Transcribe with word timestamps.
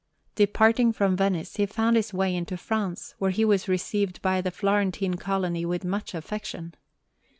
Departing 0.33 0.91
from 0.93 1.15
Venice, 1.15 1.57
he 1.57 1.67
found 1.67 1.95
his 1.95 2.11
way 2.11 2.35
into 2.35 2.57
France, 2.57 3.13
where 3.19 3.29
he 3.29 3.45
was 3.45 3.67
received 3.69 4.19
by 4.23 4.41
the 4.41 4.49
Florentine 4.49 5.13
colony 5.17 5.63
with 5.63 5.85
much 5.85 6.15
affection. 6.15 6.73